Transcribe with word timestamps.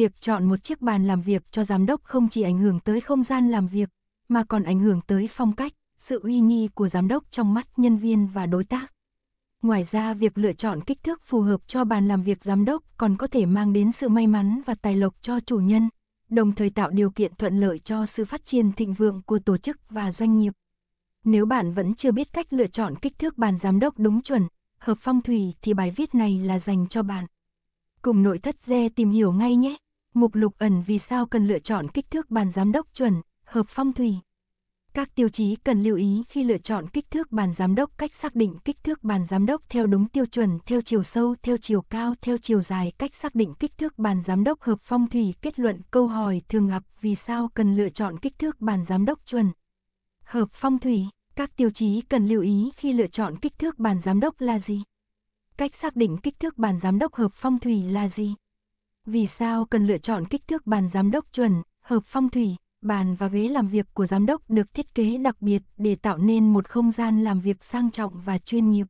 Việc 0.00 0.20
chọn 0.20 0.44
một 0.44 0.62
chiếc 0.62 0.80
bàn 0.80 1.06
làm 1.06 1.22
việc 1.22 1.42
cho 1.50 1.64
giám 1.64 1.86
đốc 1.86 2.04
không 2.04 2.28
chỉ 2.28 2.42
ảnh 2.42 2.58
hưởng 2.58 2.80
tới 2.80 3.00
không 3.00 3.22
gian 3.22 3.50
làm 3.50 3.68
việc, 3.68 3.88
mà 4.28 4.44
còn 4.44 4.62
ảnh 4.62 4.80
hưởng 4.80 5.00
tới 5.06 5.28
phong 5.30 5.52
cách, 5.52 5.72
sự 5.98 6.20
uy 6.22 6.40
nghi 6.40 6.68
của 6.74 6.88
giám 6.88 7.08
đốc 7.08 7.24
trong 7.30 7.54
mắt 7.54 7.66
nhân 7.76 7.96
viên 7.96 8.26
và 8.26 8.46
đối 8.46 8.64
tác. 8.64 8.92
Ngoài 9.62 9.84
ra 9.84 10.14
việc 10.14 10.38
lựa 10.38 10.52
chọn 10.52 10.84
kích 10.84 11.02
thước 11.02 11.22
phù 11.24 11.40
hợp 11.40 11.60
cho 11.66 11.84
bàn 11.84 12.08
làm 12.08 12.22
việc 12.22 12.44
giám 12.44 12.64
đốc 12.64 12.82
còn 12.96 13.16
có 13.16 13.26
thể 13.26 13.46
mang 13.46 13.72
đến 13.72 13.92
sự 13.92 14.08
may 14.08 14.26
mắn 14.26 14.60
và 14.66 14.74
tài 14.74 14.96
lộc 14.96 15.14
cho 15.22 15.40
chủ 15.40 15.58
nhân, 15.58 15.88
đồng 16.28 16.54
thời 16.54 16.70
tạo 16.70 16.90
điều 16.90 17.10
kiện 17.10 17.34
thuận 17.34 17.60
lợi 17.60 17.78
cho 17.78 18.06
sự 18.06 18.24
phát 18.24 18.44
triển 18.44 18.72
thịnh 18.72 18.94
vượng 18.94 19.22
của 19.26 19.38
tổ 19.38 19.56
chức 19.56 19.78
và 19.90 20.12
doanh 20.12 20.38
nghiệp. 20.38 20.52
Nếu 21.24 21.46
bạn 21.46 21.72
vẫn 21.72 21.94
chưa 21.94 22.12
biết 22.12 22.32
cách 22.32 22.52
lựa 22.52 22.66
chọn 22.66 22.96
kích 22.96 23.18
thước 23.18 23.38
bàn 23.38 23.56
giám 23.56 23.80
đốc 23.80 23.98
đúng 23.98 24.22
chuẩn, 24.22 24.46
hợp 24.78 24.98
phong 25.00 25.20
thủy 25.22 25.54
thì 25.62 25.74
bài 25.74 25.90
viết 25.90 26.14
này 26.14 26.38
là 26.38 26.58
dành 26.58 26.86
cho 26.88 27.02
bạn. 27.02 27.26
Cùng 28.02 28.22
nội 28.22 28.38
thất 28.38 28.60
dê 28.60 28.88
tìm 28.88 29.10
hiểu 29.10 29.32
ngay 29.32 29.56
nhé. 29.56 29.76
Mục 30.14 30.34
lục 30.34 30.54
ẩn 30.58 30.82
vì 30.82 30.98
sao 30.98 31.26
cần 31.26 31.46
lựa 31.46 31.58
chọn 31.58 31.88
kích 31.88 32.10
thước 32.10 32.30
bàn 32.30 32.50
giám 32.50 32.72
đốc 32.72 32.94
chuẩn, 32.94 33.20
hợp 33.44 33.66
phong 33.68 33.92
thủy. 33.92 34.14
Các 34.94 35.14
tiêu 35.14 35.28
chí 35.28 35.56
cần 35.56 35.82
lưu 35.82 35.96
ý 35.96 36.22
khi 36.28 36.44
lựa 36.44 36.58
chọn 36.58 36.88
kích 36.88 37.10
thước 37.10 37.32
bàn 37.32 37.52
giám 37.52 37.74
đốc 37.74 37.90
cách 37.98 38.14
xác 38.14 38.34
định 38.34 38.58
kích 38.64 38.84
thước 38.84 39.04
bàn 39.04 39.24
giám 39.24 39.46
đốc 39.46 39.62
theo 39.68 39.86
đúng 39.86 40.08
tiêu 40.08 40.26
chuẩn 40.26 40.58
theo 40.66 40.80
chiều 40.80 41.02
sâu, 41.02 41.34
theo 41.42 41.56
chiều 41.56 41.82
cao, 41.82 42.14
theo 42.22 42.38
chiều 42.38 42.60
dài 42.60 42.92
cách 42.98 43.14
xác 43.14 43.34
định 43.34 43.54
kích 43.54 43.78
thước 43.78 43.98
bàn 43.98 44.22
giám 44.22 44.44
đốc 44.44 44.60
hợp 44.60 44.78
phong 44.82 45.08
thủy 45.08 45.34
kết 45.42 45.58
luận 45.58 45.80
câu 45.90 46.06
hỏi 46.06 46.42
thường 46.48 46.68
gặp 46.68 46.82
vì 47.00 47.14
sao 47.14 47.48
cần 47.54 47.76
lựa 47.76 47.88
chọn 47.88 48.18
kích 48.18 48.38
thước 48.38 48.60
bàn 48.60 48.84
giám 48.84 49.04
đốc 49.04 49.26
chuẩn. 49.26 49.52
Hợp 50.24 50.48
phong 50.52 50.78
thủy, 50.78 51.04
các 51.36 51.56
tiêu 51.56 51.70
chí 51.70 52.00
cần 52.00 52.28
lưu 52.28 52.42
ý 52.42 52.70
khi 52.76 52.92
lựa 52.92 53.06
chọn 53.06 53.36
kích 53.36 53.58
thước 53.58 53.78
bàn 53.78 54.00
giám 54.00 54.20
đốc 54.20 54.40
là 54.40 54.58
gì? 54.58 54.82
Cách 55.56 55.74
xác 55.74 55.96
định 55.96 56.16
kích 56.16 56.40
thước 56.40 56.58
bàn 56.58 56.78
giám 56.78 56.98
đốc 56.98 57.14
hợp 57.14 57.32
phong 57.34 57.58
thủy 57.58 57.82
là 57.82 58.08
gì? 58.08 58.34
Vì 59.06 59.26
sao 59.26 59.64
cần 59.64 59.86
lựa 59.86 59.98
chọn 59.98 60.24
kích 60.24 60.48
thước 60.48 60.66
bàn 60.66 60.88
giám 60.88 61.10
đốc 61.10 61.32
chuẩn, 61.32 61.62
hợp 61.82 62.02
phong 62.06 62.28
thủy? 62.28 62.56
Bàn 62.82 63.14
và 63.14 63.26
ghế 63.28 63.48
làm 63.48 63.68
việc 63.68 63.86
của 63.94 64.06
giám 64.06 64.26
đốc 64.26 64.50
được 64.50 64.74
thiết 64.74 64.94
kế 64.94 65.18
đặc 65.18 65.42
biệt 65.42 65.62
để 65.76 65.94
tạo 65.94 66.18
nên 66.18 66.52
một 66.52 66.68
không 66.68 66.90
gian 66.90 67.24
làm 67.24 67.40
việc 67.40 67.64
sang 67.64 67.90
trọng 67.90 68.20
và 68.24 68.38
chuyên 68.38 68.70
nghiệp. 68.70 68.86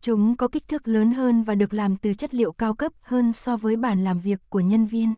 Chúng 0.00 0.36
có 0.36 0.48
kích 0.48 0.68
thước 0.68 0.88
lớn 0.88 1.12
hơn 1.12 1.42
và 1.42 1.54
được 1.54 1.74
làm 1.74 1.96
từ 1.96 2.14
chất 2.14 2.34
liệu 2.34 2.52
cao 2.52 2.74
cấp 2.74 2.92
hơn 3.00 3.32
so 3.32 3.56
với 3.56 3.76
bàn 3.76 4.04
làm 4.04 4.20
việc 4.20 4.40
của 4.48 4.60
nhân 4.60 4.86
viên. 4.86 5.14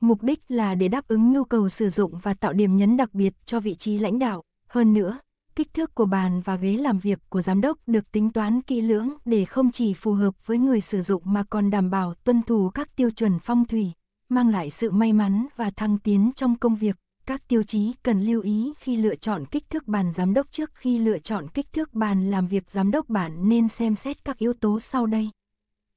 Mục 0.00 0.22
đích 0.22 0.40
là 0.48 0.74
để 0.74 0.88
đáp 0.88 1.08
ứng 1.08 1.32
nhu 1.32 1.44
cầu 1.44 1.68
sử 1.68 1.88
dụng 1.88 2.18
và 2.22 2.34
tạo 2.34 2.52
điểm 2.52 2.76
nhấn 2.76 2.96
đặc 2.96 3.14
biệt 3.14 3.34
cho 3.44 3.60
vị 3.60 3.74
trí 3.74 3.98
lãnh 3.98 4.18
đạo. 4.18 4.42
Hơn 4.68 4.92
nữa, 4.92 5.18
kích 5.56 5.74
thước 5.74 5.94
của 5.94 6.06
bàn 6.06 6.40
và 6.40 6.56
ghế 6.56 6.76
làm 6.76 6.98
việc 6.98 7.18
của 7.28 7.42
giám 7.42 7.60
đốc 7.60 7.78
được 7.86 8.12
tính 8.12 8.30
toán 8.30 8.62
kỹ 8.62 8.80
lưỡng 8.80 9.10
để 9.24 9.44
không 9.44 9.70
chỉ 9.70 9.94
phù 9.94 10.12
hợp 10.12 10.46
với 10.46 10.58
người 10.58 10.80
sử 10.80 11.02
dụng 11.02 11.22
mà 11.24 11.44
còn 11.50 11.70
đảm 11.70 11.90
bảo 11.90 12.14
tuân 12.14 12.42
thủ 12.42 12.70
các 12.74 12.96
tiêu 12.96 13.10
chuẩn 13.10 13.38
phong 13.38 13.64
thủy, 13.64 13.92
mang 14.28 14.48
lại 14.48 14.70
sự 14.70 14.90
may 14.90 15.12
mắn 15.12 15.46
và 15.56 15.70
thăng 15.70 15.98
tiến 15.98 16.30
trong 16.36 16.58
công 16.58 16.76
việc. 16.76 16.96
Các 17.26 17.48
tiêu 17.48 17.62
chí 17.62 17.92
cần 18.02 18.20
lưu 18.20 18.42
ý 18.42 18.72
khi 18.78 18.96
lựa 18.96 19.14
chọn 19.14 19.44
kích 19.46 19.70
thước 19.70 19.88
bàn 19.88 20.12
giám 20.12 20.34
đốc 20.34 20.52
trước 20.52 20.70
khi 20.74 20.98
lựa 20.98 21.18
chọn 21.18 21.48
kích 21.48 21.72
thước 21.72 21.94
bàn 21.94 22.30
làm 22.30 22.46
việc 22.46 22.70
giám 22.70 22.90
đốc 22.90 23.08
bạn 23.08 23.48
nên 23.48 23.68
xem 23.68 23.94
xét 23.94 24.24
các 24.24 24.38
yếu 24.38 24.52
tố 24.52 24.80
sau 24.80 25.06
đây. 25.06 25.30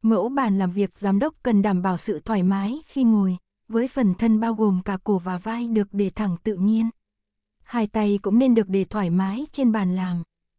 Mẫu 0.04 0.30
bàn 0.30 0.60
làm 0.60 0.72
việc 0.72 0.98
giám 0.98 1.20
đốc 1.20 1.34
cần 1.44 1.62
đảm 1.62 1.82
bảo 1.82 1.98
sự 1.98 2.20
thoải 2.26 2.44
mái 2.44 2.82
khi 2.88 3.04
ngồi, 3.04 3.38
với 3.68 3.88
phần 3.88 4.14
thân 4.14 4.40
bao 4.40 4.54
gồm 4.54 4.82
cả 4.86 4.98
cổ 5.04 5.18
và 5.18 5.38
vai 5.38 5.68
được 5.68 5.88
để 5.92 6.10
thẳng 6.16 6.38
tự 6.44 6.56
nhiên. 6.56 6.90
Hai 7.70 7.88
tay 7.88 8.20
cũng 8.22 8.40
nên 8.40 8.56
được 8.56 8.68
để 8.68 8.84
thoải 8.84 9.10
mái 9.10 9.46
trên 9.52 9.72
bàn 9.72 9.96
làm. 9.96 10.24